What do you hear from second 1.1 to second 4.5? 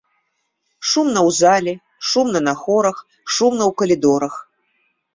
ў зале, шумна на хорах, шумна ў калідорах.